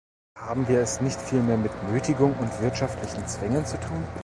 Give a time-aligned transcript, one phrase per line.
[0.35, 4.03] Haben wir es nicht vielmehr mit Nötigung und wirtschaftlichen Zwängen zu tun?